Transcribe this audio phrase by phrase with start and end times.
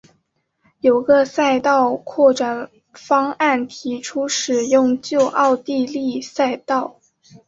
[0.79, 6.99] 有个赛道扩展方案提出使用旧奥地利赛道。